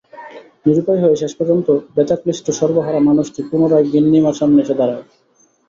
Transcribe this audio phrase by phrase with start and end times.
[0.65, 5.05] নিরুপায় হয়ে, শেষ পর্যন্ত ব্যথাক্লিষ্ট সর্বহারা মানুষটি পুনরায় গিন্নিমার সামনে এসে দাঁড়ায়।